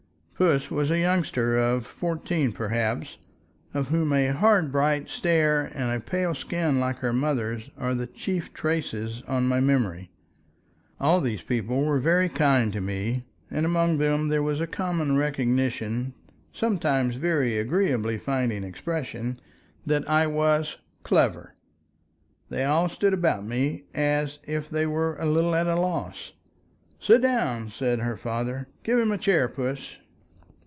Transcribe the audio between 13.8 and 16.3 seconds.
them there was a common recognition,